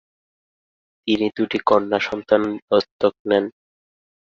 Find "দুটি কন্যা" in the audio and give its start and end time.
1.37-1.99